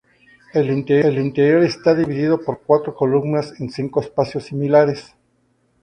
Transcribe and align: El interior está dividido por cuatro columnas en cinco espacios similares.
El 0.51 0.71
interior 0.71 1.61
está 1.61 1.93
dividido 1.93 2.41
por 2.43 2.61
cuatro 2.65 2.95
columnas 2.95 3.53
en 3.59 3.69
cinco 3.69 4.01
espacios 4.01 4.45
similares. 4.45 5.13